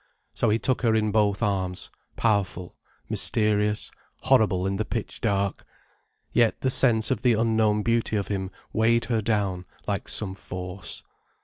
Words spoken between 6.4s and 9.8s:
the sense of the unknown beauty of him weighed her down